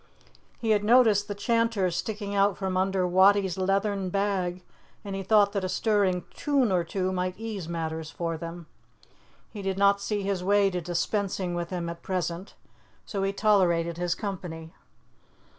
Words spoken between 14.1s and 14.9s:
company.